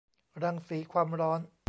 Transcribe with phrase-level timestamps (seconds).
[0.41, 1.39] รังสีความร้อน